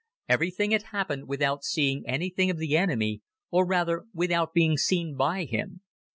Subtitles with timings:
[0.27, 5.43] Everything had happened without seeing anything of the enemy or rather without being seen by
[5.45, 5.81] him.